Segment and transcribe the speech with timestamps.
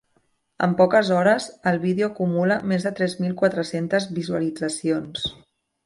[0.67, 5.33] En poques hores, el vídeo acumula més de tres mil quatre-cents visualitzacions.